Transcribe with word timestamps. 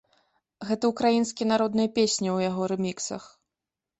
Гэта 0.67 0.89
ўкраінскія 0.91 1.47
народныя 1.53 1.91
песні 1.97 2.29
ў 2.35 2.47
яго 2.49 2.61
рэміксах. 2.75 3.23